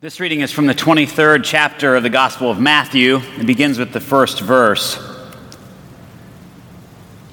This 0.00 0.20
reading 0.20 0.42
is 0.42 0.52
from 0.52 0.66
the 0.66 0.76
23rd 0.76 1.40
chapter 1.42 1.96
of 1.96 2.04
the 2.04 2.08
Gospel 2.08 2.52
of 2.52 2.60
Matthew. 2.60 3.16
It 3.16 3.48
begins 3.48 3.80
with 3.80 3.92
the 3.92 3.98
first 3.98 4.38
verse. 4.38 4.96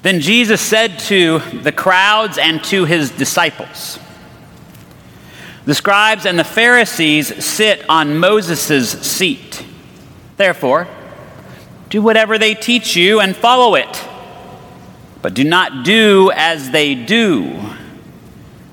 Then 0.02 0.18
Jesus 0.18 0.60
said 0.60 0.98
to 0.98 1.38
the 1.62 1.70
crowds 1.70 2.38
and 2.38 2.64
to 2.64 2.84
his 2.84 3.12
disciples 3.12 4.00
The 5.64 5.76
scribes 5.76 6.26
and 6.26 6.36
the 6.36 6.42
Pharisees 6.42 7.44
sit 7.44 7.88
on 7.88 8.18
Moses' 8.18 8.90
seat. 9.00 9.64
Therefore, 10.36 10.88
do 11.88 12.02
whatever 12.02 12.36
they 12.36 12.54
teach 12.54 12.96
you 12.96 13.20
and 13.20 13.36
follow 13.36 13.76
it. 13.76 14.04
But 15.22 15.34
do 15.34 15.44
not 15.44 15.84
do 15.84 16.32
as 16.34 16.72
they 16.72 16.96
do, 16.96 17.60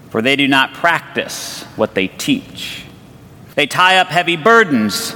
for 0.10 0.24
they 0.24 0.36
do 0.36 0.48
not 0.48 0.74
practice 0.74 1.62
what 1.76 1.94
they 1.94 2.08
teach. 2.08 2.83
They 3.56 3.68
tie 3.68 3.98
up 3.98 4.08
heavy 4.08 4.36
burdens, 4.36 5.12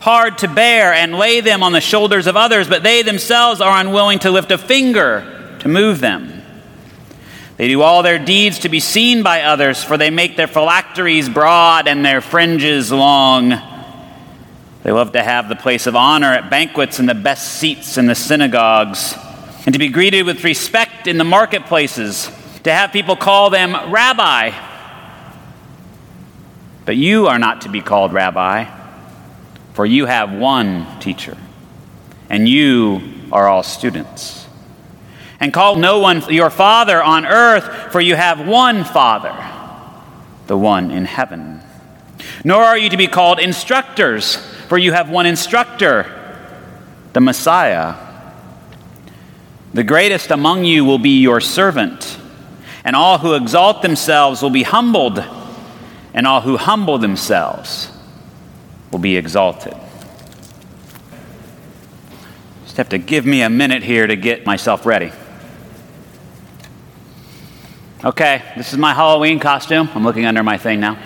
hard 0.00 0.38
to 0.38 0.48
bear, 0.48 0.92
and 0.92 1.14
lay 1.14 1.40
them 1.40 1.62
on 1.62 1.72
the 1.72 1.80
shoulders 1.80 2.26
of 2.26 2.36
others, 2.36 2.68
but 2.68 2.82
they 2.82 3.02
themselves 3.02 3.60
are 3.60 3.80
unwilling 3.80 4.20
to 4.20 4.30
lift 4.30 4.50
a 4.52 4.58
finger 4.58 5.56
to 5.60 5.68
move 5.68 6.00
them. 6.00 6.42
They 7.56 7.68
do 7.68 7.82
all 7.82 8.02
their 8.02 8.18
deeds 8.18 8.60
to 8.60 8.68
be 8.68 8.80
seen 8.80 9.22
by 9.22 9.42
others, 9.42 9.82
for 9.82 9.98
they 9.98 10.10
make 10.10 10.36
their 10.36 10.46
phylacteries 10.46 11.28
broad 11.28 11.88
and 11.88 12.04
their 12.04 12.20
fringes 12.20 12.90
long. 12.90 13.50
They 14.82 14.92
love 14.92 15.12
to 15.12 15.22
have 15.22 15.48
the 15.48 15.56
place 15.56 15.86
of 15.86 15.94
honor 15.94 16.32
at 16.32 16.48
banquets 16.48 17.00
and 17.00 17.08
the 17.08 17.14
best 17.14 17.58
seats 17.58 17.98
in 17.98 18.06
the 18.06 18.14
synagogues, 18.14 19.14
and 19.66 19.74
to 19.74 19.78
be 19.78 19.88
greeted 19.88 20.24
with 20.24 20.44
respect 20.44 21.06
in 21.06 21.18
the 21.18 21.24
marketplaces, 21.24 22.30
to 22.62 22.72
have 22.72 22.92
people 22.92 23.16
call 23.16 23.50
them 23.50 23.72
rabbi 23.92 24.69
but 26.84 26.96
you 26.96 27.26
are 27.26 27.38
not 27.38 27.62
to 27.62 27.68
be 27.68 27.80
called 27.80 28.12
rabbi, 28.12 28.66
for 29.74 29.86
you 29.86 30.06
have 30.06 30.32
one 30.32 30.98
teacher, 31.00 31.36
and 32.28 32.48
you 32.48 33.00
are 33.32 33.48
all 33.48 33.62
students. 33.62 34.46
And 35.38 35.54
call 35.54 35.76
no 35.76 36.00
one 36.00 36.22
your 36.28 36.50
father 36.50 37.02
on 37.02 37.24
earth, 37.24 37.92
for 37.92 38.00
you 38.00 38.14
have 38.14 38.46
one 38.46 38.84
Father, 38.84 39.34
the 40.46 40.56
one 40.56 40.90
in 40.90 41.06
heaven. 41.06 41.62
Nor 42.44 42.62
are 42.62 42.76
you 42.76 42.90
to 42.90 42.96
be 42.96 43.06
called 43.06 43.40
instructors, 43.40 44.36
for 44.68 44.76
you 44.76 44.92
have 44.92 45.08
one 45.08 45.26
instructor, 45.26 46.06
the 47.14 47.20
Messiah. 47.20 47.94
The 49.72 49.84
greatest 49.84 50.30
among 50.30 50.64
you 50.64 50.84
will 50.84 50.98
be 50.98 51.20
your 51.20 51.40
servant, 51.40 52.18
and 52.84 52.94
all 52.94 53.18
who 53.18 53.34
exalt 53.34 53.80
themselves 53.80 54.42
will 54.42 54.50
be 54.50 54.64
humbled 54.64 55.24
and 56.14 56.26
all 56.26 56.40
who 56.40 56.56
humble 56.56 56.98
themselves 56.98 57.90
will 58.90 58.98
be 58.98 59.16
exalted. 59.16 59.74
Just 62.64 62.76
have 62.76 62.88
to 62.90 62.98
give 62.98 63.26
me 63.26 63.42
a 63.42 63.50
minute 63.50 63.82
here 63.82 64.06
to 64.06 64.16
get 64.16 64.46
myself 64.46 64.86
ready. 64.86 65.12
Okay, 68.04 68.42
this 68.56 68.72
is 68.72 68.78
my 68.78 68.94
Halloween 68.94 69.38
costume. 69.38 69.90
I'm 69.94 70.04
looking 70.04 70.24
under 70.24 70.42
my 70.42 70.56
thing 70.56 70.80
now. 70.80 70.98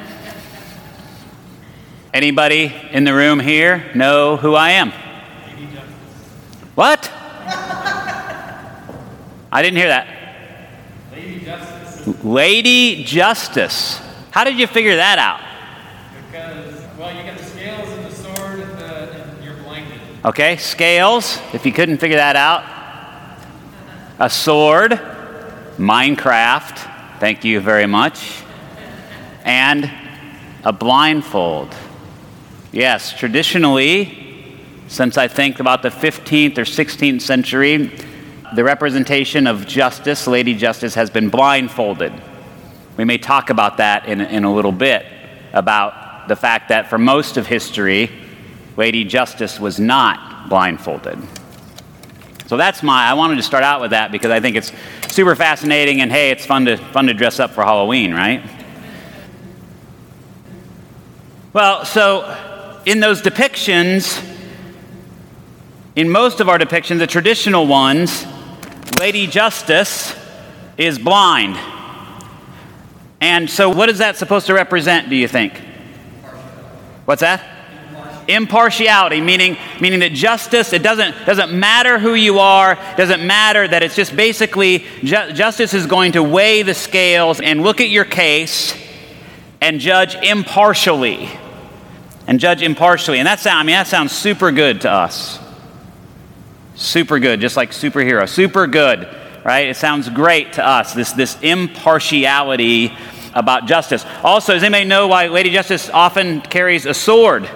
Anybody 2.13 2.73
in 2.93 3.03
the 3.03 3.13
room 3.13 3.41
here 3.41 3.91
know 3.95 4.37
who 4.37 4.55
I 4.55 4.71
am? 4.71 4.93
What? 6.77 7.11
I 9.51 9.63
didn't 9.63 9.77
hear 9.77 9.89
that. 9.89 10.09
Lady 11.13 11.41
Justice. 11.45 12.25
Lady 12.25 13.05
Justice. 13.05 14.04
How 14.35 14.43
did 14.43 14.59
you 14.59 14.67
figure 14.67 14.97
that 14.97 15.21
out? 15.21 15.41
Because, 16.27 16.83
well, 16.99 17.17
you 17.17 17.23
got 17.23 17.39
the 17.39 17.45
scales 17.45 17.89
and 17.89 18.05
the 18.05 18.11
sword 18.11 18.59
and, 18.59 18.79
the, 18.81 19.13
and 19.13 19.45
you're 19.45 19.55
blinded. 19.59 20.01
Okay, 20.25 20.57
scales, 20.57 21.39
if 21.53 21.65
you 21.65 21.71
couldn't 21.71 21.99
figure 21.99 22.17
that 22.17 22.35
out. 22.35 22.65
A 24.19 24.29
sword, 24.29 24.91
Minecraft, 25.79 27.21
thank 27.21 27.45
you 27.45 27.61
very 27.61 27.87
much. 27.87 28.43
And 29.45 29.89
a 30.65 30.73
blindfold. 30.73 31.73
Yes, 32.73 33.17
traditionally, 33.17 34.59
since 34.89 35.17
I 35.17 35.29
think 35.29 35.61
about 35.61 35.83
the 35.83 35.91
15th 35.91 36.59
or 36.59 36.63
16th 36.63 37.23
century, 37.23 37.93
the 38.57 38.65
representation 38.65 39.47
of 39.47 39.65
justice, 39.65 40.27
Lady 40.27 40.57
Justice, 40.57 40.97
has 40.97 41.09
been 41.09 41.29
blindfolded. 41.29 42.13
We 42.97 43.05
may 43.05 43.19
talk 43.19 43.51
about 43.51 43.79
that 43.79 44.07
in, 44.07 44.21
in 44.21 44.45
a 44.45 44.55
little 44.55 44.73
bit, 44.73 45.05
about 45.53 46.29
the 46.29 46.37
fact 46.37 46.69
that 46.69 46.89
for 46.89 46.99
most 46.99 47.37
of 47.37 47.47
history, 47.47 48.11
Lady 48.77 49.05
Justice 49.05 49.59
was 49.59 49.79
not 49.79 50.49
blindfolded. 50.49 51.19
So 52.47 52.57
that's 52.57 52.83
my, 52.83 53.07
I 53.07 53.15
wanted 53.15 53.37
to 53.37 53.43
start 53.43 53.65
out 53.65 53.81
with 53.81 53.91
that 53.91 54.13
because 54.13 54.31
I 54.31 54.41
think 54.41 54.57
it's 54.57 54.73
super 55.09 55.35
fascinating 55.35 56.01
and 56.03 56.11
hey, 56.11 56.31
it's 56.31 56.45
fun 56.45 56.67
to, 56.67 56.77
fun 56.77 57.07
to 57.07 57.15
dress 57.15 57.41
up 57.41 57.53
for 57.53 57.65
Halloween, 57.65 58.13
right? 58.13 58.43
Well, 61.53 61.85
so 61.85 62.37
in 62.85 63.01
those 63.01 63.23
depictions, 63.23 64.23
in 65.97 66.11
most 66.11 66.41
of 66.41 66.49
our 66.49 66.59
depictions, 66.59 66.99
the 66.99 67.07
traditional 67.07 67.67
ones, 67.67 68.27
Lady 68.99 69.27
Justice 69.27 70.15
is 70.77 70.99
blind. 70.99 71.57
And 73.25 73.49
so, 73.49 73.71
what 73.71 73.89
is 73.89 73.99
that 73.99 74.19
supposed 74.19 74.49
to 74.49 74.53
represent, 74.53 75.09
do 75.09 75.17
you 75.17 75.27
think? 75.27 75.59
What's 77.07 77.23
that? 77.23 77.53
impartiality 78.27 79.21
meaning 79.21 79.55
meaning 79.83 80.01
that 80.01 80.13
justice 80.13 80.73
it 80.73 80.83
doesn't 80.83 81.15
doesn't 81.27 81.53
matter 81.53 81.99
who 81.99 82.15
you 82.15 82.39
are 82.39 82.75
doesn't 82.97 83.27
matter 83.27 83.69
that 83.69 83.83
it's 83.83 83.95
just 83.95 84.17
basically 84.17 84.79
ju- 85.03 85.31
justice 85.35 85.75
is 85.75 85.85
going 85.85 86.13
to 86.13 86.23
weigh 86.23 86.63
the 86.63 86.73
scales 86.73 87.39
and 87.39 87.63
look 87.63 87.83
at 87.83 87.91
your 87.91 88.07
case 88.07 88.75
and 89.61 89.79
judge 89.79 90.15
impartially 90.15 91.29
and 92.27 92.41
judge 92.41 92.63
impartially 92.63 93.19
and 93.19 93.27
that 93.27 93.41
sound, 93.41 93.59
i 93.59 93.63
mean 93.63 93.75
that 93.75 93.87
sounds 93.87 94.11
super 94.11 94.51
good 94.51 94.81
to 94.81 94.91
us 94.91 95.39
super 96.77 97.19
good 97.19 97.43
just 97.43 97.59
like 97.59 97.73
superhero 97.73 98.27
super 98.27 98.67
good 98.67 99.07
right 99.45 99.69
it 99.69 99.77
sounds 99.77 100.09
great 100.09 100.55
to 100.55 100.67
us 100.67 100.95
this 100.95 101.13
this 101.13 101.39
impartiality 101.43 102.91
about 103.35 103.67
justice. 103.67 104.05
Also, 104.23 104.55
does 104.55 104.63
anybody 104.63 104.85
know 104.85 105.09
why 105.09 105.27
Lady 105.27 105.51
Justice 105.51 105.91
often 105.91 106.41
carries 106.41 106.87
a 106.87 106.95
sword? 106.95 107.49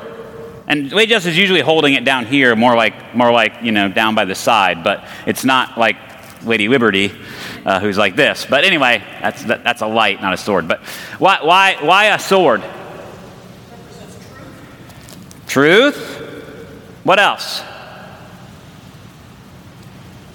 And 0.66 0.92
Lady 0.92 1.10
Justice 1.10 1.32
is 1.32 1.38
usually 1.38 1.62
holding 1.62 1.94
it 1.94 2.04
down 2.04 2.26
here, 2.26 2.54
more 2.54 2.74
like, 2.76 3.14
more 3.14 3.32
like 3.32 3.62
you 3.62 3.72
know, 3.72 3.88
down 3.88 4.14
by 4.14 4.26
the 4.26 4.34
side, 4.34 4.84
but 4.84 5.04
it's 5.26 5.44
not 5.44 5.78
like 5.78 5.96
Lady 6.44 6.68
Liberty, 6.68 7.12
uh, 7.64 7.80
who's 7.80 7.96
like 7.96 8.16
this. 8.16 8.44
But 8.44 8.64
anyway, 8.64 9.02
that's, 9.22 9.44
that, 9.44 9.64
that's 9.64 9.80
a 9.80 9.86
light, 9.86 10.20
not 10.20 10.34
a 10.34 10.36
sword. 10.36 10.68
But 10.68 10.80
why, 11.18 11.38
why, 11.42 11.76
why 11.80 12.06
a 12.06 12.18
sword? 12.18 12.62
Truth. 15.46 16.16
What 17.04 17.18
else? 17.18 17.62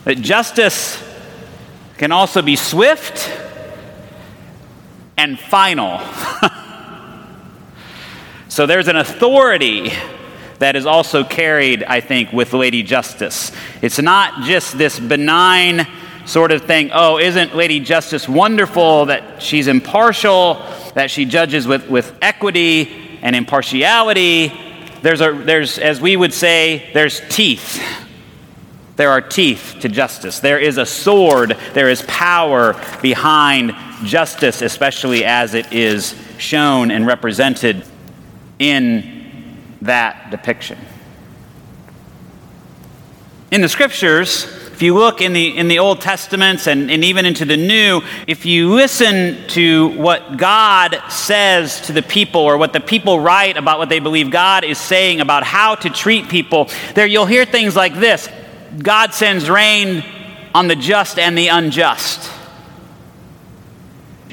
That 0.05 0.17
justice 0.17 1.01
can 1.97 2.11
also 2.11 2.41
be 2.41 2.55
swift 2.55 3.42
and 5.17 5.39
final. 5.39 5.99
so 8.47 8.65
there's 8.65 8.87
an 8.87 8.95
authority 8.95 9.91
that 10.59 10.75
is 10.75 10.85
also 10.85 11.23
carried, 11.23 11.83
I 11.83 11.99
think, 11.99 12.31
with 12.31 12.53
Lady 12.53 12.83
Justice. 12.83 13.51
It's 13.81 13.99
not 13.99 14.43
just 14.43 14.77
this 14.77 14.99
benign 14.99 15.87
sort 16.25 16.51
of 16.51 16.63
thing, 16.63 16.89
oh, 16.93 17.17
isn't 17.19 17.55
Lady 17.55 17.79
Justice 17.79 18.29
wonderful 18.29 19.07
that 19.07 19.41
she's 19.41 19.67
impartial, 19.67 20.55
that 20.95 21.11
she 21.11 21.25
judges 21.25 21.67
with, 21.67 21.89
with 21.89 22.15
equity 22.21 23.19
and 23.21 23.35
impartiality? 23.35 24.53
There's, 25.01 25.19
a, 25.19 25.33
there's, 25.33 25.77
as 25.79 25.99
we 25.99 26.15
would 26.15 26.31
say, 26.31 26.91
there's 26.93 27.21
teeth. 27.29 27.83
There 28.95 29.09
are 29.09 29.21
teeth 29.21 29.77
to 29.81 29.89
justice. 29.89 30.39
There 30.39 30.59
is 30.59 30.77
a 30.77 30.85
sword. 30.85 31.57
There 31.73 31.89
is 31.89 32.03
power 32.03 32.79
behind 33.01 33.75
justice, 34.03 34.61
especially 34.61 35.25
as 35.25 35.53
it 35.53 35.71
is 35.71 36.15
shown 36.37 36.91
and 36.91 37.07
represented 37.07 37.85
in 38.59 39.57
that 39.81 40.31
depiction. 40.31 40.77
In 43.51 43.61
the 43.61 43.69
scriptures, 43.69 44.45
if 44.73 44.81
you 44.81 44.95
look 44.95 45.21
in 45.21 45.33
the, 45.33 45.55
in 45.55 45.67
the 45.67 45.77
Old 45.77 46.01
Testaments 46.01 46.65
and, 46.65 46.89
and 46.89 47.03
even 47.03 47.27
into 47.27 47.45
the 47.45 47.55
New, 47.55 48.01
if 48.25 48.43
you 48.43 48.73
listen 48.73 49.47
to 49.49 49.89
what 49.89 50.37
God 50.37 50.99
says 51.09 51.81
to 51.81 51.93
the 51.93 52.01
people 52.01 52.41
or 52.41 52.57
what 52.57 52.73
the 52.73 52.79
people 52.79 53.19
write 53.19 53.55
about 53.55 53.77
what 53.77 53.89
they 53.89 53.99
believe 53.99 54.31
God 54.31 54.63
is 54.63 54.79
saying 54.79 55.21
about 55.21 55.43
how 55.43 55.75
to 55.75 55.91
treat 55.91 56.27
people, 56.27 56.71
there 56.95 57.05
you'll 57.05 57.27
hear 57.27 57.45
things 57.45 57.75
like 57.75 57.93
this 57.93 58.27
God 58.81 59.13
sends 59.13 59.47
rain 59.47 60.03
on 60.55 60.67
the 60.67 60.75
just 60.75 61.19
and 61.19 61.37
the 61.37 61.49
unjust. 61.49 62.32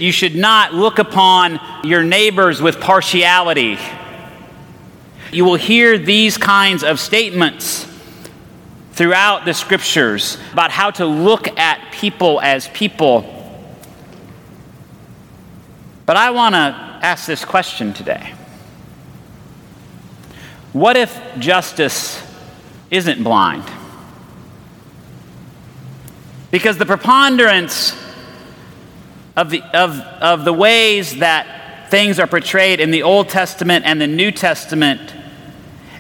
You 0.00 0.12
should 0.12 0.34
not 0.34 0.72
look 0.72 0.98
upon 0.98 1.60
your 1.84 2.02
neighbors 2.02 2.62
with 2.62 2.80
partiality. 2.80 3.78
You 5.30 5.44
will 5.44 5.56
hear 5.56 5.98
these 5.98 6.38
kinds 6.38 6.82
of 6.82 6.98
statements 6.98 7.86
throughout 8.92 9.44
the 9.44 9.52
scriptures 9.52 10.38
about 10.52 10.70
how 10.70 10.90
to 10.92 11.04
look 11.04 11.58
at 11.58 11.92
people 11.92 12.40
as 12.40 12.68
people. 12.68 13.36
But 16.06 16.16
I 16.16 16.30
want 16.30 16.54
to 16.54 16.58
ask 16.58 17.26
this 17.26 17.44
question 17.44 17.92
today 17.92 18.34
What 20.72 20.96
if 20.96 21.20
justice 21.38 22.22
isn't 22.90 23.22
blind? 23.22 23.64
Because 26.50 26.78
the 26.78 26.86
preponderance 26.86 27.94
of 29.36 29.50
the, 29.50 29.62
of, 29.76 29.98
of 30.20 30.44
the 30.44 30.52
ways 30.52 31.18
that 31.18 31.90
things 31.90 32.18
are 32.18 32.26
portrayed 32.26 32.80
in 32.80 32.90
the 32.90 33.02
Old 33.02 33.28
Testament 33.28 33.84
and 33.84 34.00
the 34.00 34.06
New 34.06 34.30
Testament 34.30 35.14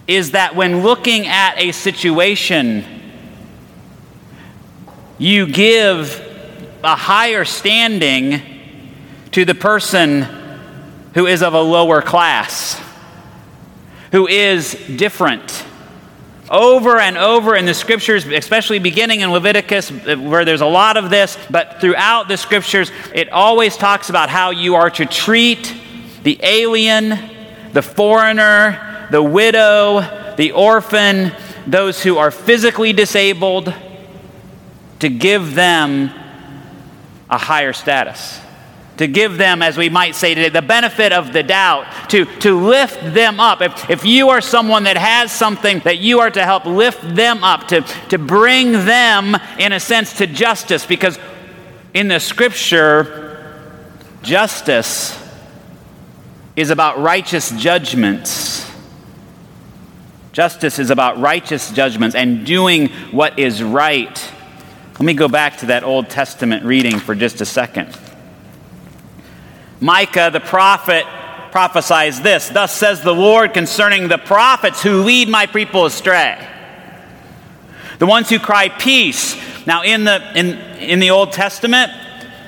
is 0.06 0.32
that 0.32 0.56
when 0.56 0.82
looking 0.82 1.26
at 1.26 1.58
a 1.58 1.72
situation, 1.72 2.84
you 5.18 5.46
give 5.46 6.26
a 6.82 6.96
higher 6.96 7.44
standing 7.44 8.42
to 9.32 9.44
the 9.44 9.54
person 9.54 10.22
who 11.14 11.26
is 11.26 11.42
of 11.42 11.54
a 11.54 11.60
lower 11.60 12.02
class, 12.02 12.80
who 14.12 14.26
is 14.26 14.74
different. 14.96 15.64
Over 16.50 16.98
and 16.98 17.16
over 17.16 17.54
in 17.54 17.64
the 17.64 17.74
scriptures, 17.74 18.26
especially 18.26 18.80
beginning 18.80 19.20
in 19.20 19.30
Leviticus, 19.30 19.90
where 19.90 20.44
there's 20.44 20.62
a 20.62 20.66
lot 20.66 20.96
of 20.96 21.08
this, 21.08 21.38
but 21.48 21.80
throughout 21.80 22.26
the 22.26 22.36
scriptures, 22.36 22.90
it 23.14 23.30
always 23.30 23.76
talks 23.76 24.10
about 24.10 24.28
how 24.28 24.50
you 24.50 24.74
are 24.74 24.90
to 24.90 25.06
treat 25.06 25.72
the 26.24 26.40
alien, 26.42 27.16
the 27.72 27.82
foreigner, 27.82 29.06
the 29.12 29.22
widow, 29.22 30.34
the 30.36 30.50
orphan, 30.50 31.32
those 31.68 32.02
who 32.02 32.18
are 32.18 32.32
physically 32.32 32.92
disabled, 32.92 33.72
to 34.98 35.08
give 35.08 35.54
them 35.54 36.10
a 37.30 37.38
higher 37.38 37.72
status. 37.72 38.40
To 39.00 39.08
give 39.08 39.38
them, 39.38 39.62
as 39.62 39.76
we 39.76 39.88
might 39.88 40.14
say 40.14 40.34
today, 40.34 40.50
the 40.50 40.62
benefit 40.62 41.12
of 41.12 41.32
the 41.32 41.42
doubt, 41.42 42.10
to, 42.10 42.26
to 42.40 42.60
lift 42.60 43.00
them 43.14 43.40
up. 43.40 43.62
If, 43.62 43.90
if 43.90 44.04
you 44.04 44.28
are 44.28 44.40
someone 44.40 44.84
that 44.84 44.96
has 44.96 45.32
something 45.32 45.80
that 45.80 45.98
you 45.98 46.20
are 46.20 46.30
to 46.30 46.44
help 46.44 46.66
lift 46.66 47.02
them 47.16 47.42
up, 47.42 47.68
to, 47.68 47.80
to 48.10 48.18
bring 48.18 48.72
them, 48.72 49.36
in 49.58 49.72
a 49.72 49.80
sense, 49.80 50.18
to 50.18 50.26
justice, 50.26 50.84
because 50.84 51.18
in 51.94 52.08
the 52.08 52.20
scripture, 52.20 53.72
justice 54.22 55.18
is 56.54 56.70
about 56.70 56.98
righteous 56.98 57.50
judgments 57.52 58.70
Justice 60.32 60.78
is 60.78 60.90
about 60.90 61.18
righteous 61.18 61.72
judgments 61.72 62.14
and 62.14 62.46
doing 62.46 62.88
what 63.10 63.38
is 63.38 63.62
right. 63.62 64.32
Let 64.92 65.00
me 65.02 65.14
go 65.14 65.28
back 65.28 65.58
to 65.58 65.66
that 65.66 65.82
Old 65.82 66.08
Testament 66.08 66.64
reading 66.64 66.98
for 66.98 67.14
just 67.14 67.40
a 67.40 67.46
second. 67.46 67.98
Micah 69.80 70.30
the 70.32 70.40
prophet 70.40 71.04
prophesies 71.50 72.20
this 72.20 72.48
Thus 72.48 72.76
says 72.76 73.02
the 73.02 73.14
Lord 73.14 73.54
concerning 73.54 74.08
the 74.08 74.18
prophets 74.18 74.82
who 74.82 75.02
lead 75.02 75.28
my 75.28 75.46
people 75.46 75.86
astray, 75.86 76.46
the 77.98 78.06
ones 78.06 78.28
who 78.28 78.38
cry 78.38 78.68
peace. 78.68 79.36
Now, 79.66 79.82
in 79.82 80.04
the, 80.04 80.38
in, 80.38 80.58
in 80.78 80.98
the 81.00 81.10
Old 81.10 81.32
Testament, 81.32 81.92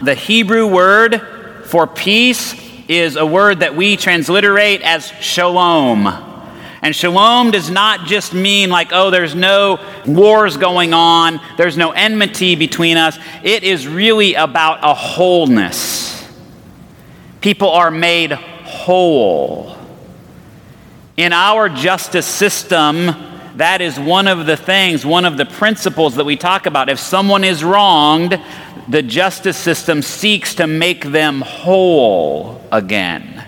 the 0.00 0.14
Hebrew 0.14 0.67
word 0.67 1.20
for 1.67 1.87
peace 1.87 2.55
is 2.88 3.17
a 3.17 3.25
word 3.25 3.61
that 3.61 3.76
we 3.76 3.96
transliterate 3.96 4.82
as 4.82 5.08
shalom. 5.20 6.06
And 6.82 6.96
shalom 6.96 7.52
does 7.52 7.70
not 7.70 8.06
just 8.06 8.35
mean 8.35 8.69
like, 8.69 8.88
oh, 8.93 9.11
there's 9.11 9.37
no 9.37 9.78
wars 10.05 10.56
going 10.56 10.93
on, 10.93 11.40
there's 11.56 11.76
no 11.76 11.93
enmity 11.93 12.56
between 12.56 12.96
us. 12.96 13.19
It 13.44 13.62
is 13.62 13.87
really 13.87 14.35
about 14.35 14.81
a 14.82 14.93
wholeness. 14.93 16.12
People 17.43 17.71
are 17.71 17.91
made 17.91 18.33
whole. 18.33 19.77
In 21.17 21.33
our 21.33 21.69
justice 21.69 22.27
system, 22.27 23.11
that 23.56 23.81
is 23.81 23.99
one 23.99 24.29
of 24.29 24.47
the 24.47 24.56
things, 24.56 25.05
one 25.05 25.25
of 25.25 25.37
the 25.37 25.44
principles 25.44 26.15
that 26.15 26.25
we 26.25 26.37
talk 26.37 26.67
about. 26.67 26.89
If 26.89 26.99
someone 26.99 27.44
is 27.44 27.62
wronged, 27.62 28.41
the 28.89 29.03
justice 29.03 29.56
system 29.56 30.03
seeks 30.03 30.55
to 30.55 30.67
make 30.67 31.05
them 31.05 31.41
whole 31.41 32.62
again. 32.73 33.45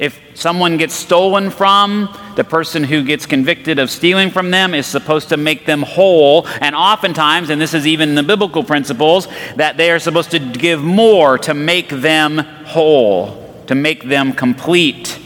If 0.00 0.18
someone 0.32 0.78
gets 0.78 0.94
stolen 0.94 1.50
from, 1.50 2.08
the 2.34 2.42
person 2.42 2.84
who 2.84 3.04
gets 3.04 3.26
convicted 3.26 3.78
of 3.78 3.90
stealing 3.90 4.30
from 4.30 4.50
them 4.50 4.72
is 4.72 4.86
supposed 4.86 5.28
to 5.28 5.36
make 5.36 5.66
them 5.66 5.82
whole. 5.82 6.46
And 6.62 6.74
oftentimes, 6.74 7.50
and 7.50 7.60
this 7.60 7.74
is 7.74 7.86
even 7.86 8.14
the 8.14 8.22
biblical 8.22 8.64
principles, 8.64 9.28
that 9.56 9.76
they 9.76 9.90
are 9.90 9.98
supposed 9.98 10.30
to 10.30 10.38
give 10.38 10.82
more 10.82 11.36
to 11.40 11.52
make 11.52 11.90
them 11.90 12.38
whole, 12.38 13.62
to 13.66 13.74
make 13.74 14.04
them 14.04 14.32
complete. 14.32 15.18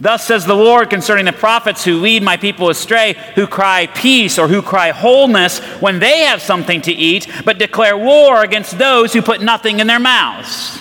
Thus 0.00 0.26
says 0.26 0.46
the 0.46 0.54
Lord 0.56 0.90
concerning 0.90 1.26
the 1.26 1.32
prophets 1.32 1.84
who 1.84 2.00
lead 2.00 2.24
my 2.24 2.38
people 2.38 2.70
astray, 2.70 3.14
who 3.36 3.46
cry 3.46 3.86
peace 3.86 4.36
or 4.36 4.48
who 4.48 4.62
cry 4.62 4.90
wholeness 4.90 5.60
when 5.78 6.00
they 6.00 6.22
have 6.22 6.42
something 6.42 6.80
to 6.82 6.92
eat, 6.92 7.28
but 7.44 7.58
declare 7.58 7.96
war 7.96 8.42
against 8.42 8.78
those 8.78 9.12
who 9.12 9.22
put 9.22 9.40
nothing 9.40 9.78
in 9.78 9.86
their 9.86 10.00
mouths. 10.00 10.80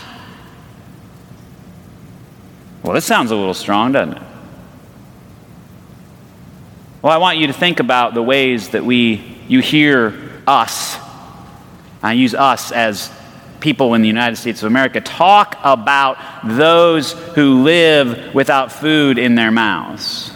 Well, 2.84 2.94
this 2.94 3.06
sounds 3.06 3.32
a 3.32 3.36
little 3.36 3.54
strong, 3.54 3.92
doesn't 3.92 4.18
it? 4.18 4.24
Well, 7.02 7.14
I 7.14 7.18
want 7.18 7.38
you 7.38 7.48
to 7.48 7.54
think 7.54 7.80
about 7.80 8.14
the 8.14 8.24
ways 8.24 8.70
that 8.70 8.84
we, 8.84 9.38
you 9.48 9.62
hear 9.62 10.14
us, 10.46 10.98
I 12.02 12.14
use 12.14 12.34
us 12.34 12.72
as 12.72 13.12
people 13.60 13.94
in 13.94 14.02
the 14.02 14.08
United 14.08 14.36
States 14.38 14.62
of 14.62 14.68
America, 14.68 15.02
talk 15.02 15.58
about 15.64 16.18
those 16.44 17.14
who 17.14 17.64
live 17.64 18.34
without 18.34 18.72
food 18.72 19.18
in 19.18 19.36
their 19.36 19.52
mouths. 19.52 20.32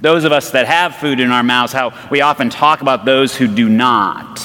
Those 0.00 0.24
of 0.24 0.32
us 0.32 0.50
that 0.50 0.66
have 0.66 0.96
food 0.96 1.20
in 1.20 1.30
our 1.30 1.44
mouths, 1.44 1.72
how 1.72 1.96
we 2.10 2.20
often 2.20 2.50
talk 2.50 2.80
about 2.80 3.04
those 3.04 3.36
who 3.36 3.46
do 3.46 3.68
not. 3.68 4.40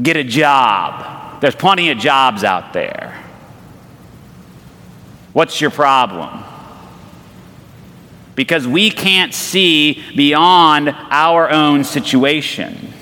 Get 0.00 0.16
a 0.16 0.22
job. 0.22 1.40
There's 1.40 1.56
plenty 1.56 1.90
of 1.90 1.98
jobs 1.98 2.44
out 2.44 2.72
there. 2.72 3.24
What's 5.32 5.60
your 5.60 5.70
problem? 5.70 6.44
Because 8.34 8.66
we 8.66 8.90
can't 8.90 9.34
see 9.34 10.02
beyond 10.14 10.94
our 11.10 11.50
own 11.50 11.84
situation. 11.84 12.94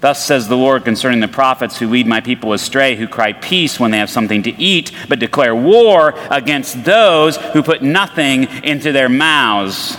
Thus 0.00 0.24
says 0.24 0.46
the 0.46 0.56
Lord 0.56 0.84
concerning 0.84 1.20
the 1.20 1.28
prophets 1.28 1.78
who 1.78 1.88
lead 1.88 2.06
my 2.06 2.20
people 2.20 2.52
astray, 2.52 2.96
who 2.96 3.08
cry 3.08 3.32
peace 3.32 3.80
when 3.80 3.90
they 3.90 3.98
have 3.98 4.10
something 4.10 4.42
to 4.44 4.50
eat, 4.60 4.92
but 5.08 5.18
declare 5.18 5.54
war 5.54 6.14
against 6.30 6.84
those 6.84 7.36
who 7.38 7.62
put 7.62 7.82
nothing 7.82 8.44
into 8.62 8.92
their 8.92 9.08
mouths. 9.08 9.96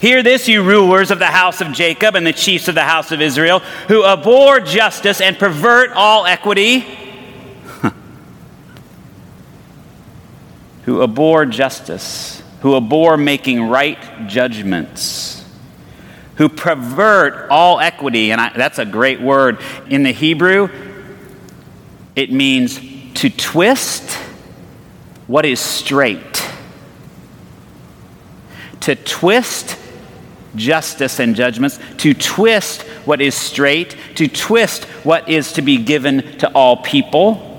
Hear 0.00 0.22
this, 0.22 0.48
you 0.48 0.62
rulers 0.62 1.10
of 1.10 1.18
the 1.18 1.26
house 1.26 1.60
of 1.60 1.72
Jacob 1.72 2.14
and 2.14 2.26
the 2.26 2.32
chiefs 2.32 2.68
of 2.68 2.74
the 2.74 2.84
house 2.84 3.12
of 3.12 3.20
Israel, 3.20 3.60
who 3.88 4.04
abhor 4.04 4.60
justice 4.60 5.20
and 5.20 5.38
pervert 5.38 5.92
all 5.92 6.26
equity 6.26 6.84
who 10.90 11.04
abhor 11.04 11.46
justice, 11.46 12.42
who 12.62 12.76
abhor 12.76 13.16
making 13.16 13.62
right 13.62 14.26
judgments, 14.26 15.44
who 16.34 16.48
pervert 16.48 17.48
all 17.48 17.78
equity. 17.78 18.32
And 18.32 18.40
I, 18.40 18.52
that's 18.56 18.80
a 18.80 18.84
great 18.84 19.20
word. 19.20 19.60
In 19.88 20.02
the 20.02 20.10
Hebrew, 20.10 20.68
it 22.16 22.32
means 22.32 22.80
to 23.20 23.30
twist 23.30 24.14
what 25.28 25.46
is 25.46 25.60
straight. 25.60 26.44
To 28.80 28.96
twist 28.96 29.78
justice 30.56 31.20
and 31.20 31.36
judgments, 31.36 31.78
to 31.98 32.14
twist 32.14 32.82
what 33.06 33.20
is 33.20 33.36
straight, 33.36 33.96
to 34.16 34.26
twist 34.26 34.86
what 35.04 35.28
is 35.28 35.52
to 35.52 35.62
be 35.62 35.76
given 35.76 36.36
to 36.38 36.50
all 36.52 36.78
people 36.78 37.49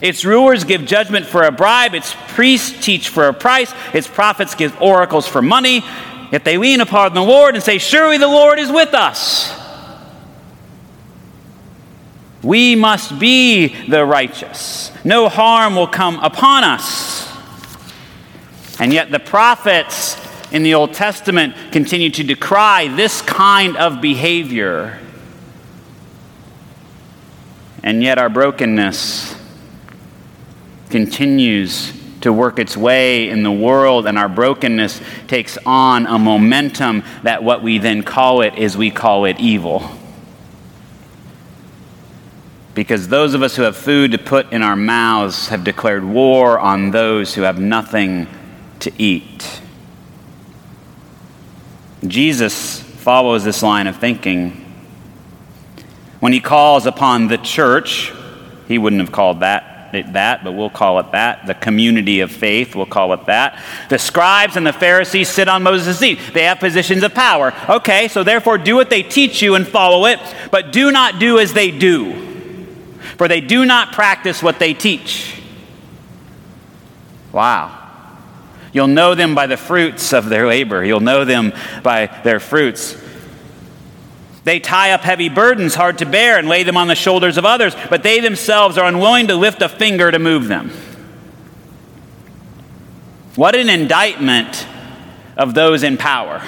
its 0.00 0.24
rulers 0.24 0.64
give 0.64 0.86
judgment 0.86 1.26
for 1.26 1.42
a 1.42 1.52
bribe, 1.52 1.94
its 1.94 2.14
priests 2.28 2.84
teach 2.84 3.08
for 3.08 3.28
a 3.28 3.34
price, 3.34 3.72
its 3.92 4.08
prophets 4.08 4.54
give 4.54 4.80
oracles 4.80 5.26
for 5.26 5.42
money. 5.42 5.84
Yet 6.32 6.44
they 6.44 6.58
lean 6.58 6.80
upon 6.80 7.12
the 7.12 7.22
Lord 7.22 7.54
and 7.54 7.62
say, 7.62 7.78
Surely 7.78 8.16
the 8.16 8.28
Lord 8.28 8.58
is 8.58 8.70
with 8.70 8.94
us. 8.94 9.56
We 12.42 12.74
must 12.74 13.18
be 13.18 13.66
the 13.86 14.04
righteous. 14.04 14.92
No 15.04 15.28
harm 15.28 15.76
will 15.76 15.88
come 15.88 16.18
upon 16.20 16.64
us. 16.64 17.28
And 18.78 18.94
yet 18.94 19.10
the 19.10 19.18
prophets 19.18 20.16
in 20.50 20.62
the 20.62 20.74
Old 20.74 20.94
Testament 20.94 21.54
continue 21.70 22.08
to 22.10 22.24
decry 22.24 22.88
this 22.88 23.20
kind 23.20 23.76
of 23.76 24.00
behavior. 24.00 24.98
And 27.82 28.02
yet 28.02 28.18
our 28.18 28.30
brokenness 28.30 29.39
continues 30.90 31.92
to 32.20 32.32
work 32.32 32.58
its 32.58 32.76
way 32.76 33.28
in 33.28 33.42
the 33.42 33.50
world, 33.50 34.06
and 34.06 34.18
our 34.18 34.28
brokenness 34.28 35.00
takes 35.26 35.56
on 35.64 36.06
a 36.06 36.18
momentum 36.18 37.02
that 37.22 37.42
what 37.42 37.62
we 37.62 37.78
then 37.78 38.02
call 38.02 38.42
it 38.42 38.54
is 38.56 38.76
we 38.76 38.90
call 38.90 39.24
it 39.24 39.38
evil. 39.40 39.90
Because 42.74 43.08
those 43.08 43.34
of 43.34 43.42
us 43.42 43.56
who 43.56 43.62
have 43.62 43.76
food 43.76 44.12
to 44.12 44.18
put 44.18 44.52
in 44.52 44.62
our 44.62 44.76
mouths 44.76 45.48
have 45.48 45.64
declared 45.64 46.04
war 46.04 46.58
on 46.58 46.90
those 46.90 47.34
who 47.34 47.42
have 47.42 47.58
nothing 47.58 48.26
to 48.80 48.92
eat. 48.98 49.60
Jesus 52.06 52.80
follows 52.80 53.44
this 53.44 53.62
line 53.62 53.86
of 53.86 53.96
thinking. 53.96 54.66
When 56.20 56.32
he 56.32 56.40
calls 56.40 56.86
upon 56.86 57.28
the 57.28 57.38
church, 57.38 58.12
he 58.68 58.78
wouldn't 58.78 59.00
have 59.00 59.12
called 59.12 59.40
that 59.40 59.69
it 59.94 60.12
that, 60.12 60.44
but 60.44 60.52
we'll 60.52 60.70
call 60.70 60.98
it 61.00 61.12
that. 61.12 61.46
The 61.46 61.54
community 61.54 62.20
of 62.20 62.30
faith, 62.30 62.74
we'll 62.74 62.86
call 62.86 63.12
it 63.12 63.26
that. 63.26 63.62
The 63.88 63.98
scribes 63.98 64.56
and 64.56 64.66
the 64.66 64.72
Pharisees 64.72 65.28
sit 65.28 65.48
on 65.48 65.62
Moses' 65.62 65.98
seat. 65.98 66.18
They 66.32 66.44
have 66.44 66.58
positions 66.58 67.02
of 67.02 67.14
power. 67.14 67.52
Okay, 67.68 68.08
so 68.08 68.22
therefore 68.22 68.58
do 68.58 68.76
what 68.76 68.90
they 68.90 69.02
teach 69.02 69.42
you 69.42 69.54
and 69.54 69.66
follow 69.66 70.06
it, 70.06 70.18
but 70.50 70.72
do 70.72 70.90
not 70.90 71.18
do 71.18 71.38
as 71.38 71.52
they 71.52 71.70
do, 71.70 72.56
for 73.16 73.28
they 73.28 73.40
do 73.40 73.64
not 73.64 73.92
practice 73.92 74.42
what 74.42 74.58
they 74.58 74.74
teach. 74.74 75.40
Wow. 77.32 77.76
You'll 78.72 78.88
know 78.88 79.14
them 79.14 79.34
by 79.34 79.46
the 79.46 79.56
fruits 79.56 80.12
of 80.12 80.28
their 80.28 80.46
labor. 80.46 80.84
You'll 80.84 81.00
know 81.00 81.24
them 81.24 81.52
by 81.82 82.06
their 82.22 82.40
fruits. 82.40 82.96
They 84.44 84.58
tie 84.58 84.92
up 84.92 85.02
heavy 85.02 85.28
burdens 85.28 85.74
hard 85.74 85.98
to 85.98 86.06
bear 86.06 86.38
and 86.38 86.48
lay 86.48 86.62
them 86.62 86.76
on 86.76 86.88
the 86.88 86.94
shoulders 86.94 87.36
of 87.36 87.44
others, 87.44 87.74
but 87.90 88.02
they 88.02 88.20
themselves 88.20 88.78
are 88.78 88.86
unwilling 88.86 89.26
to 89.26 89.34
lift 89.34 89.60
a 89.60 89.68
finger 89.68 90.10
to 90.10 90.18
move 90.18 90.48
them. 90.48 90.70
What 93.36 93.54
an 93.54 93.68
indictment 93.68 94.66
of 95.36 95.54
those 95.54 95.82
in 95.82 95.96
power, 95.96 96.42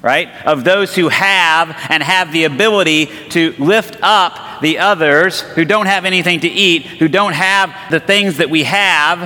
right? 0.00 0.28
Of 0.46 0.64
those 0.64 0.94
who 0.94 1.08
have 1.08 1.76
and 1.88 2.02
have 2.02 2.32
the 2.32 2.44
ability 2.44 3.06
to 3.30 3.54
lift 3.58 3.96
up 4.00 4.60
the 4.60 4.78
others 4.78 5.40
who 5.40 5.64
don't 5.64 5.86
have 5.86 6.04
anything 6.04 6.40
to 6.40 6.48
eat, 6.48 6.86
who 6.86 7.08
don't 7.08 7.34
have 7.34 7.74
the 7.90 8.00
things 8.00 8.38
that 8.38 8.48
we 8.48 8.64
have, 8.64 9.18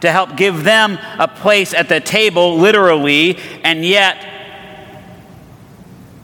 to 0.00 0.12
help 0.12 0.36
give 0.36 0.62
them 0.62 0.98
a 1.18 1.26
place 1.26 1.74
at 1.74 1.88
the 1.88 2.00
table, 2.00 2.56
literally, 2.56 3.36
and 3.64 3.84
yet 3.84 4.37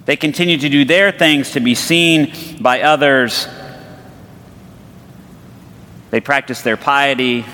they 0.07 0.17
continue 0.17 0.59
to 0.59 0.69
do 0.69 0.85
their 0.85 1.11
things 1.11 1.53
to 1.53 1.61
be 1.61 1.75
seen 1.75 2.33
by 2.61 2.83
others. 2.83 3.49
They 6.11 6.21
practice 6.21 6.63
their 6.63 6.77
piety. 6.77 7.45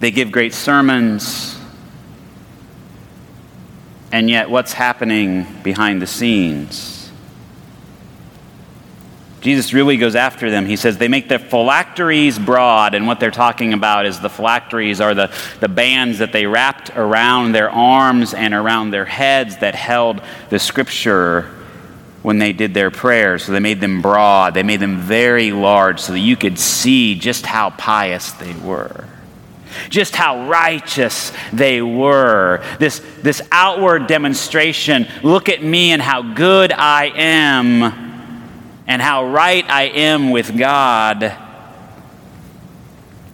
They 0.00 0.10
give 0.10 0.32
great 0.32 0.52
sermons. 0.52 1.56
And 4.10 4.28
yet, 4.28 4.50
what's 4.50 4.72
happening 4.72 5.46
behind 5.62 6.02
the 6.02 6.06
scenes? 6.06 6.91
Jesus 9.42 9.72
really 9.72 9.96
goes 9.96 10.14
after 10.14 10.50
them. 10.52 10.66
He 10.66 10.76
says 10.76 10.98
they 10.98 11.08
make 11.08 11.28
their 11.28 11.40
phylacteries 11.40 12.38
broad, 12.38 12.94
and 12.94 13.08
what 13.08 13.18
they're 13.18 13.32
talking 13.32 13.72
about 13.72 14.06
is 14.06 14.20
the 14.20 14.30
phylacteries 14.30 15.00
are 15.00 15.14
the, 15.14 15.34
the 15.58 15.68
bands 15.68 16.20
that 16.20 16.32
they 16.32 16.46
wrapped 16.46 16.90
around 16.90 17.50
their 17.50 17.68
arms 17.68 18.34
and 18.34 18.54
around 18.54 18.92
their 18.92 19.04
heads 19.04 19.58
that 19.58 19.74
held 19.74 20.22
the 20.48 20.60
scripture 20.60 21.50
when 22.22 22.38
they 22.38 22.52
did 22.52 22.72
their 22.72 22.92
prayers. 22.92 23.44
So 23.44 23.50
they 23.50 23.58
made 23.58 23.80
them 23.80 24.00
broad, 24.00 24.54
they 24.54 24.62
made 24.62 24.78
them 24.78 24.98
very 24.98 25.50
large 25.50 25.98
so 25.98 26.12
that 26.12 26.20
you 26.20 26.36
could 26.36 26.56
see 26.56 27.16
just 27.18 27.44
how 27.44 27.70
pious 27.70 28.30
they 28.32 28.54
were. 28.54 29.06
Just 29.88 30.14
how 30.14 30.48
righteous 30.48 31.32
they 31.52 31.82
were. 31.82 32.62
This, 32.78 33.00
this 33.22 33.42
outward 33.50 34.06
demonstration 34.06 35.08
look 35.24 35.48
at 35.48 35.64
me 35.64 35.90
and 35.90 36.00
how 36.00 36.22
good 36.34 36.72
I 36.72 37.06
am 37.06 38.01
and 38.92 39.00
how 39.00 39.24
right 39.24 39.64
I 39.70 39.84
am 39.84 40.28
with 40.28 40.54
God. 40.54 41.34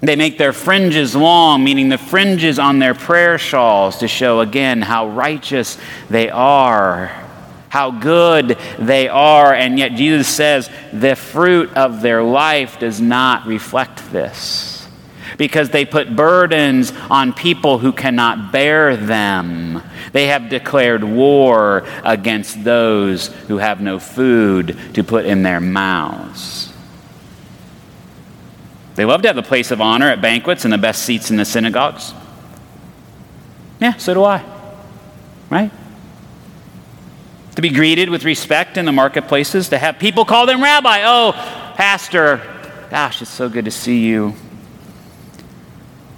They 0.01 0.15
make 0.15 0.39
their 0.39 0.53
fringes 0.53 1.17
long, 1.17 1.65
meaning 1.65 1.89
the 1.89 1.99
fringes 1.99 2.61
on 2.61 2.79
their 2.79 2.95
prayer 2.95 3.39
shawls, 3.39 3.99
to 3.99 4.07
show 4.07 4.39
again 4.39 4.83
how 4.83 5.09
righteous 5.09 5.77
they 6.09 6.31
are, 6.31 7.09
how 7.71 7.91
good 7.91 8.57
they 8.79 9.09
are. 9.09 9.53
And 9.53 9.81
yet 9.81 9.95
Jesus 9.95 10.29
says 10.29 10.71
the 10.93 11.17
fruit 11.17 11.73
of 11.75 12.03
their 12.03 12.23
life 12.23 12.79
does 12.79 13.01
not 13.01 13.45
reflect 13.45 14.13
this 14.13 14.68
because 15.39 15.71
they 15.71 15.87
put 15.87 16.15
burdens 16.15 16.93
on 17.09 17.33
people 17.33 17.79
who 17.79 17.93
cannot 17.93 18.53
bear 18.53 18.97
them. 18.97 19.83
They 20.13 20.27
have 20.27 20.51
declared 20.51 21.03
war 21.03 21.87
against 22.05 22.63
those 22.65 23.29
who 23.47 23.57
have 23.59 23.81
no 23.81 23.99
food 23.99 24.77
to 24.95 25.05
put 25.05 25.25
in 25.25 25.43
their 25.43 25.61
mouths. 25.61 26.71
They 28.97 29.05
love 29.05 29.23
to 29.23 29.29
have 29.29 29.37
the 29.37 29.45
place 29.45 29.71
of 29.71 29.81
honor 29.81 30.11
at 30.11 30.21
banquets 30.21 30.65
and 30.65 30.73
the 30.73 30.79
best 30.79 31.05
seats 31.05 31.31
in 31.31 31.37
the 31.37 31.45
synagogues. 31.45 32.13
Yeah, 33.81 33.95
so 33.97 34.13
do 34.13 34.25
I. 34.25 34.45
Right? 35.49 35.71
To 37.55 37.63
be 37.63 37.71
greeted 37.71 38.11
with 38.11 38.25
respect 38.25 38.77
in 38.77 38.85
the 38.85 38.93
marketplaces, 38.93 39.69
to 39.69 39.79
have 39.79 40.01
people 40.01 40.25
call 40.25 40.47
them 40.47 40.61
rabbi. 40.61 41.03
Oh, 41.05 41.33
pastor, 41.77 42.41
gosh, 42.91 43.23
it's 43.23 43.31
so 43.31 43.49
good 43.49 43.67
to 43.67 43.71
see 43.71 44.05
you. 44.05 44.35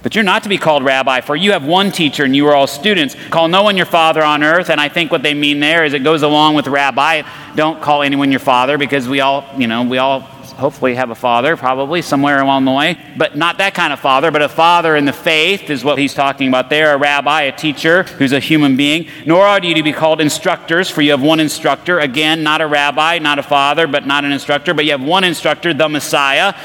But 0.03 0.15
you're 0.15 0.23
not 0.23 0.43
to 0.43 0.49
be 0.49 0.57
called 0.57 0.83
rabbi, 0.83 1.21
for 1.21 1.35
you 1.35 1.51
have 1.51 1.63
one 1.63 1.91
teacher 1.91 2.23
and 2.23 2.35
you 2.35 2.47
are 2.47 2.55
all 2.55 2.65
students. 2.65 3.15
Call 3.29 3.47
no 3.47 3.61
one 3.61 3.77
your 3.77 3.85
father 3.85 4.23
on 4.23 4.43
earth. 4.43 4.71
And 4.71 4.81
I 4.81 4.89
think 4.89 5.11
what 5.11 5.21
they 5.21 5.35
mean 5.35 5.59
there 5.59 5.85
is 5.85 5.93
it 5.93 6.03
goes 6.03 6.23
along 6.23 6.55
with 6.55 6.67
rabbi. 6.67 7.21
Don't 7.55 7.81
call 7.81 8.01
anyone 8.01 8.31
your 8.31 8.39
father 8.39 8.79
because 8.79 9.07
we 9.07 9.19
all, 9.19 9.45
you 9.57 9.67
know, 9.67 9.83
we 9.83 9.99
all 9.99 10.21
hopefully 10.21 10.95
have 10.95 11.11
a 11.11 11.15
father, 11.15 11.55
probably 11.55 12.01
somewhere 12.01 12.41
along 12.41 12.65
the 12.65 12.71
way. 12.71 12.97
But 13.15 13.37
not 13.37 13.59
that 13.59 13.75
kind 13.75 13.93
of 13.93 13.99
father, 13.99 14.31
but 14.31 14.41
a 14.41 14.49
father 14.49 14.95
in 14.95 15.05
the 15.05 15.13
faith 15.13 15.69
is 15.69 15.83
what 15.83 15.99
he's 15.99 16.15
talking 16.15 16.47
about 16.47 16.71
there. 16.71 16.93
A 16.93 16.97
rabbi, 16.97 17.43
a 17.43 17.55
teacher 17.55 18.03
who's 18.03 18.31
a 18.31 18.39
human 18.39 18.75
being. 18.75 19.07
Nor 19.27 19.45
are 19.45 19.59
you 19.61 19.75
to 19.75 19.83
be 19.83 19.93
called 19.93 20.19
instructors, 20.19 20.89
for 20.89 21.03
you 21.03 21.11
have 21.11 21.21
one 21.21 21.39
instructor. 21.39 21.99
Again, 21.99 22.41
not 22.41 22.61
a 22.61 22.67
rabbi, 22.67 23.19
not 23.19 23.37
a 23.37 23.43
father, 23.43 23.85
but 23.85 24.07
not 24.07 24.25
an 24.25 24.31
instructor. 24.31 24.73
But 24.73 24.85
you 24.85 24.91
have 24.91 25.03
one 25.03 25.23
instructor, 25.23 25.75
the 25.75 25.89
Messiah. 25.89 26.55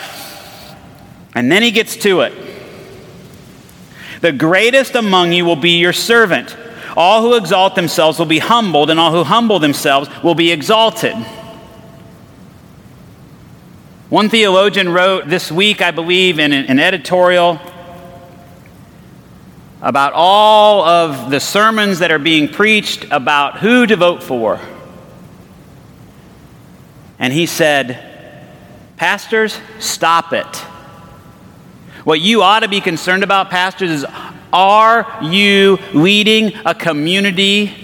And 1.34 1.52
then 1.52 1.62
he 1.62 1.70
gets 1.70 1.96
to 1.96 2.22
it. 2.22 2.55
The 4.26 4.32
greatest 4.32 4.96
among 4.96 5.32
you 5.32 5.44
will 5.44 5.54
be 5.54 5.78
your 5.78 5.92
servant. 5.92 6.56
All 6.96 7.22
who 7.22 7.36
exalt 7.36 7.76
themselves 7.76 8.18
will 8.18 8.26
be 8.26 8.40
humbled, 8.40 8.90
and 8.90 8.98
all 8.98 9.12
who 9.12 9.22
humble 9.22 9.60
themselves 9.60 10.10
will 10.20 10.34
be 10.34 10.50
exalted. 10.50 11.14
One 14.08 14.28
theologian 14.28 14.88
wrote 14.88 15.28
this 15.28 15.52
week, 15.52 15.80
I 15.80 15.92
believe, 15.92 16.40
in 16.40 16.52
an 16.52 16.80
editorial 16.80 17.60
about 19.80 20.12
all 20.12 20.84
of 20.84 21.30
the 21.30 21.38
sermons 21.38 22.00
that 22.00 22.10
are 22.10 22.18
being 22.18 22.48
preached 22.48 23.06
about 23.12 23.60
who 23.60 23.86
to 23.86 23.94
vote 23.94 24.24
for. 24.24 24.58
And 27.20 27.32
he 27.32 27.46
said, 27.46 28.02
Pastors, 28.96 29.56
stop 29.78 30.32
it. 30.32 30.66
What 32.06 32.20
you 32.20 32.42
ought 32.42 32.60
to 32.60 32.68
be 32.68 32.80
concerned 32.80 33.24
about, 33.24 33.50
pastors, 33.50 33.90
is 33.90 34.06
are 34.52 35.18
you 35.22 35.76
leading 35.92 36.52
a 36.64 36.72
community 36.72 37.74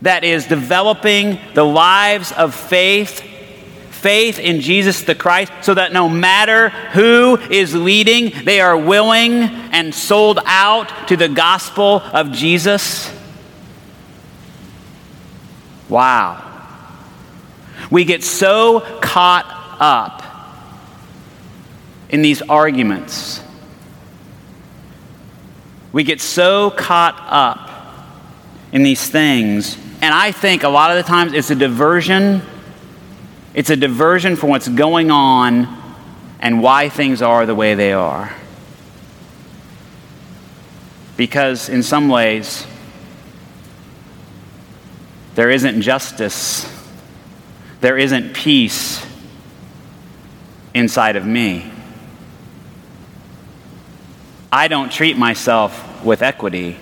that 0.00 0.22
is 0.22 0.46
developing 0.46 1.40
the 1.52 1.64
lives 1.64 2.30
of 2.30 2.54
faith, 2.54 3.22
faith 3.90 4.38
in 4.38 4.60
Jesus 4.60 5.02
the 5.02 5.16
Christ, 5.16 5.50
so 5.62 5.74
that 5.74 5.92
no 5.92 6.08
matter 6.08 6.68
who 6.68 7.36
is 7.36 7.74
leading, 7.74 8.30
they 8.44 8.60
are 8.60 8.76
willing 8.78 9.32
and 9.32 9.92
sold 9.92 10.38
out 10.44 11.08
to 11.08 11.16
the 11.16 11.28
gospel 11.28 12.02
of 12.12 12.30
Jesus? 12.30 13.12
Wow. 15.88 16.44
We 17.90 18.04
get 18.04 18.22
so 18.22 19.00
caught 19.00 19.46
up 19.80 20.25
in 22.08 22.22
these 22.22 22.42
arguments. 22.42 23.42
We 25.92 26.04
get 26.04 26.20
so 26.20 26.70
caught 26.70 27.16
up 27.28 27.70
in 28.72 28.82
these 28.82 29.08
things, 29.08 29.76
and 30.02 30.14
I 30.14 30.32
think 30.32 30.62
a 30.62 30.68
lot 30.68 30.90
of 30.90 30.96
the 30.96 31.08
times 31.08 31.32
it's 31.32 31.50
a 31.50 31.54
diversion. 31.54 32.42
It's 33.54 33.70
a 33.70 33.76
diversion 33.76 34.36
from 34.36 34.50
what's 34.50 34.68
going 34.68 35.10
on 35.10 35.82
and 36.40 36.62
why 36.62 36.90
things 36.90 37.22
are 37.22 37.46
the 37.46 37.54
way 37.54 37.74
they 37.74 37.92
are. 37.92 38.34
Because 41.16 41.70
in 41.70 41.82
some 41.82 42.10
ways, 42.10 42.66
there 45.34 45.50
isn't 45.50 45.80
justice, 45.80 46.70
there 47.80 47.96
isn't 47.96 48.34
peace 48.34 49.04
inside 50.74 51.16
of 51.16 51.24
me. 51.24 51.72
I 54.52 54.68
don't 54.68 54.90
treat 54.90 55.18
myself 55.18 56.04
with 56.04 56.22
equity. 56.22 56.76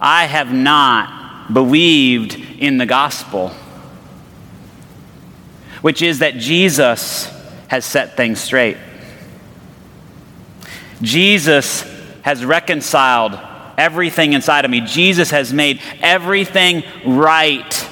I 0.00 0.24
have 0.24 0.52
not 0.52 1.52
believed 1.52 2.34
in 2.58 2.78
the 2.78 2.86
gospel, 2.86 3.50
which 5.82 6.00
is 6.00 6.20
that 6.20 6.34
Jesus 6.36 7.26
has 7.68 7.84
set 7.84 8.16
things 8.16 8.40
straight. 8.40 8.78
Jesus 11.02 11.82
has 12.22 12.44
reconciled 12.44 13.38
everything 13.76 14.32
inside 14.32 14.64
of 14.64 14.70
me. 14.70 14.80
Jesus 14.80 15.30
has 15.30 15.52
made 15.52 15.80
everything 16.02 16.82
right. 17.06 17.88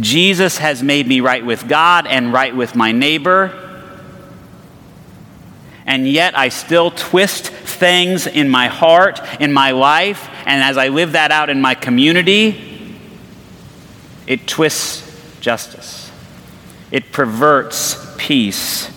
Jesus 0.00 0.58
has 0.58 0.82
made 0.82 1.06
me 1.06 1.20
right 1.20 1.44
with 1.44 1.68
God 1.68 2.06
and 2.06 2.32
right 2.32 2.54
with 2.54 2.76
my 2.76 2.92
neighbor. 2.92 3.67
And 5.88 6.06
yet 6.06 6.36
I 6.36 6.50
still 6.50 6.90
twist 6.90 7.48
things 7.48 8.26
in 8.26 8.50
my 8.50 8.66
heart, 8.66 9.20
in 9.40 9.54
my 9.54 9.70
life, 9.70 10.28
and 10.44 10.62
as 10.62 10.76
I 10.76 10.88
live 10.88 11.12
that 11.12 11.30
out 11.30 11.48
in 11.48 11.62
my 11.62 11.74
community, 11.74 13.00
it 14.26 14.46
twists 14.46 15.40
justice. 15.40 16.12
It 16.90 17.10
perverts 17.10 17.96
peace. 18.18 18.90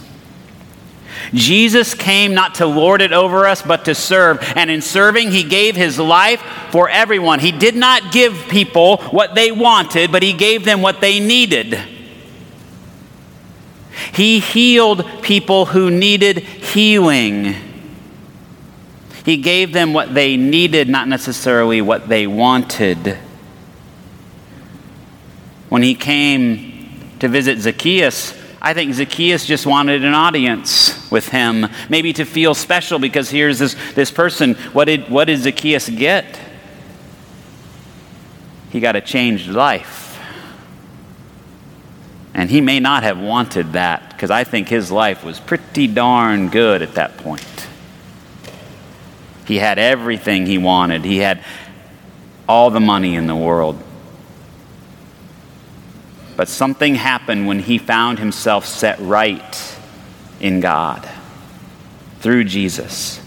Jesus 1.34 1.94
came 1.94 2.34
not 2.34 2.56
to 2.56 2.66
lord 2.66 3.02
it 3.02 3.14
over 3.14 3.48
us, 3.48 3.62
but 3.62 3.86
to 3.86 3.96
serve. 3.96 4.44
And 4.58 4.70
in 4.70 4.82
serving, 4.82 5.32
he 5.32 5.44
gave 5.44 5.78
his 5.78 5.98
life 5.98 6.42
for 6.72 6.90
everyone. 6.90 7.40
He 7.40 7.54
did 7.54 7.78
not 7.78 8.12
give 8.12 8.34
people 8.50 8.98
what 9.12 9.34
they 9.34 9.54
wanted, 9.54 10.12
but 10.12 10.24
he 10.24 10.34
gave 10.34 10.66
them 10.66 10.82
what 10.82 11.00
they 11.00 11.22
needed. 11.22 11.80
He 14.14 14.40
healed 14.40 15.06
people 15.22 15.66
who 15.68 15.90
needed 15.90 16.46
healing. 16.72 17.56
He 19.24 19.38
gave 19.38 19.74
them 19.74 19.94
what 19.94 20.14
they 20.14 20.38
needed, 20.38 20.90
not 20.90 21.08
necessarily 21.08 21.82
what 21.82 22.10
they 22.10 22.28
wanted. 22.28 23.18
When 25.70 25.84
he 25.84 25.96
came 25.96 27.00
to 27.20 27.28
visit 27.28 27.60
Zacchaeus, 27.60 28.34
I 28.62 28.74
think 28.74 28.94
Zacchaeus 28.94 29.46
just 29.46 29.66
wanted 29.66 30.04
an 30.04 30.14
audience 30.14 31.10
with 31.12 31.30
him, 31.30 31.68
maybe 31.90 32.14
to 32.14 32.26
feel 32.26 32.54
special 32.54 33.00
because 33.00 33.30
here's 33.30 33.60
this, 33.60 33.76
this 33.94 34.12
person. 34.12 34.56
What 34.74 34.86
did, 34.86 35.10
what 35.10 35.26
did 35.26 35.40
Zacchaeus 35.40 35.90
get? 35.90 36.40
He 38.70 38.80
got 38.80 38.96
a 38.96 39.02
changed 39.02 39.50
life. 39.50 40.11
And 42.34 42.50
he 42.50 42.62
may 42.62 42.80
not 42.80 43.04
have 43.04 43.20
wanted 43.20 43.74
that 43.74 44.10
because 44.10 44.32
I 44.32 44.44
think 44.44 44.70
his 44.70 44.92
life 44.92 45.24
was 45.24 45.40
pretty 45.40 45.88
darn 45.88 46.50
good 46.50 46.82
at 46.82 46.96
that 46.96 47.18
point. 47.18 47.68
He 49.46 49.58
had 49.58 49.80
everything 49.80 50.46
he 50.46 50.58
wanted, 50.58 51.04
he 51.04 51.18
had 51.18 51.44
all 52.48 52.70
the 52.70 52.80
money 52.80 53.16
in 53.16 53.28
the 53.28 53.36
world. 53.36 53.82
But 56.38 56.48
something 56.48 56.96
happened 56.96 57.48
when 57.48 57.60
he 57.60 57.78
found 57.78 58.20
himself 58.20 58.66
set 58.66 59.00
right 59.00 59.78
in 60.40 60.60
God 60.60 61.08
through 62.20 62.46
Jesus. 62.46 63.20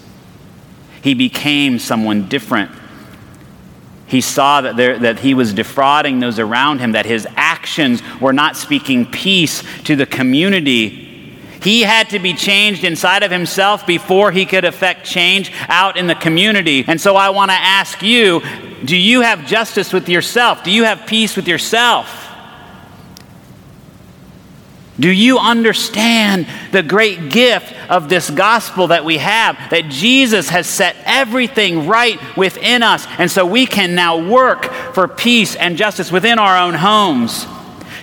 He 1.02 1.14
became 1.14 1.78
someone 1.78 2.28
different. 2.28 2.70
He 4.06 4.20
saw 4.20 4.62
that, 4.62 4.76
there, 4.76 4.98
that 4.98 5.20
he 5.20 5.34
was 5.34 5.52
defrauding 5.52 6.20
those 6.20 6.38
around 6.38 6.78
him, 6.78 6.92
that 6.92 7.06
his 7.06 7.26
actions 7.64 8.02
were 8.20 8.34
not 8.34 8.58
speaking 8.58 9.06
peace 9.06 9.62
to 9.84 9.96
the 9.96 10.04
community. 10.04 11.00
He 11.62 11.80
had 11.80 12.10
to 12.10 12.18
be 12.18 12.34
changed 12.34 12.84
inside 12.84 13.22
of 13.22 13.30
himself 13.30 13.86
before 13.86 14.32
he 14.32 14.44
could 14.44 14.66
affect 14.66 15.06
change 15.06 15.50
out 15.68 15.96
in 15.96 16.06
the 16.06 16.14
community. 16.14 16.84
And 16.86 17.00
so 17.00 17.16
I 17.16 17.30
want 17.30 17.50
to 17.50 17.56
ask 17.56 18.02
you 18.02 18.42
do 18.84 18.98
you 18.98 19.22
have 19.22 19.46
justice 19.46 19.94
with 19.94 20.10
yourself? 20.10 20.62
Do 20.62 20.70
you 20.70 20.84
have 20.84 21.06
peace 21.06 21.36
with 21.36 21.48
yourself? 21.48 22.20
Do 25.00 25.10
you 25.10 25.38
understand 25.38 26.46
the 26.70 26.82
great 26.82 27.30
gift 27.30 27.74
of 27.88 28.10
this 28.10 28.28
gospel 28.28 28.88
that 28.88 29.06
we 29.06 29.16
have? 29.16 29.56
That 29.70 29.88
Jesus 29.88 30.50
has 30.50 30.66
set 30.66 30.96
everything 31.06 31.86
right 31.86 32.20
within 32.36 32.82
us. 32.82 33.06
And 33.18 33.30
so 33.30 33.46
we 33.46 33.64
can 33.64 33.94
now 33.94 34.28
work 34.28 34.66
for 34.92 35.08
peace 35.08 35.56
and 35.56 35.78
justice 35.78 36.12
within 36.12 36.38
our 36.38 36.58
own 36.58 36.74
homes. 36.74 37.46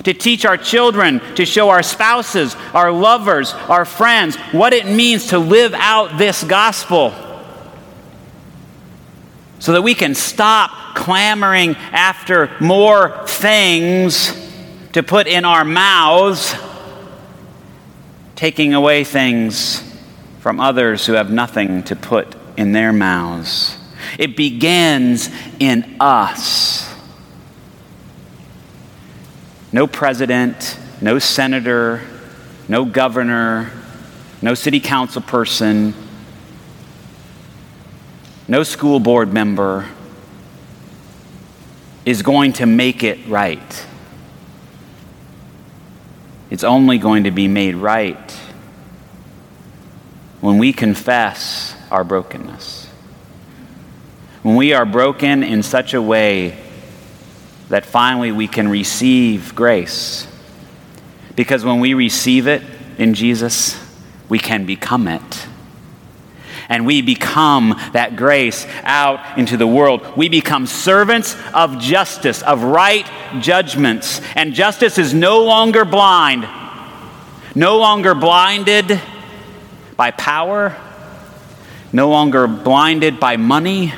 To 0.03 0.13
teach 0.13 0.45
our 0.45 0.57
children, 0.57 1.19
to 1.35 1.45
show 1.45 1.69
our 1.69 1.83
spouses, 1.83 2.55
our 2.73 2.91
lovers, 2.91 3.53
our 3.53 3.85
friends 3.85 4.35
what 4.51 4.73
it 4.73 4.85
means 4.85 5.27
to 5.27 5.39
live 5.39 5.73
out 5.73 6.17
this 6.17 6.43
gospel. 6.43 7.13
So 9.59 9.73
that 9.73 9.83
we 9.83 9.93
can 9.93 10.15
stop 10.15 10.95
clamoring 10.95 11.75
after 11.75 12.51
more 12.59 13.25
things 13.27 14.35
to 14.93 15.03
put 15.03 15.27
in 15.27 15.45
our 15.45 15.63
mouths 15.63 16.55
taking 18.41 18.73
away 18.73 19.03
things 19.03 19.83
from 20.39 20.59
others 20.59 21.05
who 21.05 21.13
have 21.13 21.29
nothing 21.29 21.83
to 21.83 21.95
put 21.95 22.35
in 22.57 22.71
their 22.71 22.91
mouths. 22.91 23.77
It 24.17 24.35
begins 24.35 25.29
in 25.59 25.97
us. 25.99 26.90
No 29.73 29.87
president, 29.87 30.77
no 31.01 31.17
senator, 31.19 32.01
no 32.67 32.85
governor, 32.85 33.71
no 34.41 34.53
city 34.53 34.79
council 34.79 35.21
person, 35.21 35.93
no 38.47 38.63
school 38.63 38.99
board 38.99 39.31
member 39.31 39.87
is 42.05 42.21
going 42.21 42.53
to 42.53 42.65
make 42.65 43.03
it 43.03 43.25
right. 43.27 43.85
It's 46.49 46.63
only 46.65 46.97
going 46.97 47.23
to 47.23 47.31
be 47.31 47.47
made 47.47 47.75
right 47.75 48.31
when 50.41 50.57
we 50.57 50.73
confess 50.73 51.75
our 51.89 52.03
brokenness. 52.03 52.87
When 54.41 54.55
we 54.55 54.73
are 54.73 54.85
broken 54.85 55.43
in 55.43 55.63
such 55.63 55.93
a 55.93 56.01
way 56.01 56.57
that 57.71 57.85
finally 57.85 58.33
we 58.33 58.49
can 58.49 58.67
receive 58.67 59.55
grace. 59.55 60.27
Because 61.37 61.63
when 61.63 61.79
we 61.79 61.93
receive 61.93 62.45
it 62.45 62.61
in 62.97 63.13
Jesus, 63.13 63.79
we 64.27 64.39
can 64.39 64.65
become 64.65 65.07
it. 65.07 65.47
And 66.67 66.85
we 66.85 67.01
become 67.01 67.79
that 67.93 68.17
grace 68.17 68.67
out 68.83 69.37
into 69.37 69.55
the 69.55 69.65
world. 69.65 70.17
We 70.17 70.27
become 70.27 70.67
servants 70.67 71.37
of 71.53 71.79
justice, 71.79 72.41
of 72.41 72.61
right 72.61 73.09
judgments. 73.39 74.19
And 74.35 74.53
justice 74.53 74.97
is 74.97 75.13
no 75.13 75.45
longer 75.45 75.85
blind, 75.85 76.45
no 77.55 77.77
longer 77.77 78.13
blinded 78.13 79.01
by 79.95 80.11
power, 80.11 80.75
no 81.93 82.09
longer 82.09 82.47
blinded 82.47 83.17
by 83.17 83.37
money, 83.37 83.93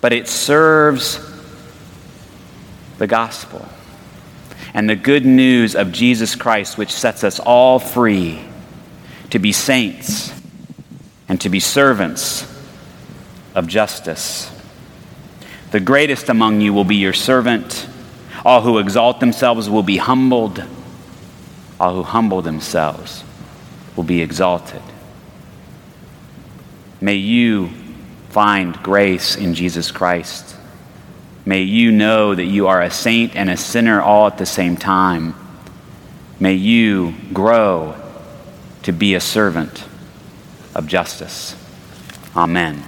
but 0.00 0.12
it 0.12 0.28
serves 0.28 1.27
the 2.98 3.06
gospel 3.06 3.66
and 4.74 4.88
the 4.88 4.96
good 4.96 5.24
news 5.24 5.74
of 5.74 5.92
Jesus 5.92 6.34
Christ, 6.34 6.76
which 6.76 6.92
sets 6.92 7.24
us 7.24 7.40
all 7.40 7.78
free 7.78 8.44
to 9.30 9.38
be 9.38 9.52
saints 9.52 10.32
and 11.28 11.40
to 11.40 11.48
be 11.48 11.60
servants 11.60 12.46
of 13.54 13.66
justice. 13.66 14.50
The 15.70 15.80
greatest 15.80 16.28
among 16.28 16.60
you 16.60 16.72
will 16.72 16.84
be 16.84 16.96
your 16.96 17.12
servant. 17.12 17.88
All 18.44 18.62
who 18.62 18.78
exalt 18.78 19.20
themselves 19.20 19.68
will 19.68 19.82
be 19.82 19.96
humbled. 19.96 20.62
All 21.78 21.96
who 21.96 22.02
humble 22.02 22.42
themselves 22.42 23.24
will 23.96 24.04
be 24.04 24.22
exalted. 24.22 24.82
May 27.00 27.16
you 27.16 27.70
find 28.30 28.74
grace 28.82 29.36
in 29.36 29.54
Jesus 29.54 29.90
Christ. 29.90 30.57
May 31.48 31.62
you 31.62 31.90
know 31.92 32.34
that 32.34 32.44
you 32.44 32.66
are 32.66 32.82
a 32.82 32.90
saint 32.90 33.34
and 33.34 33.48
a 33.48 33.56
sinner 33.56 34.02
all 34.02 34.26
at 34.26 34.36
the 34.36 34.44
same 34.44 34.76
time. 34.76 35.34
May 36.38 36.52
you 36.52 37.14
grow 37.32 37.96
to 38.82 38.92
be 38.92 39.14
a 39.14 39.20
servant 39.20 39.86
of 40.74 40.86
justice. 40.86 41.56
Amen. 42.36 42.84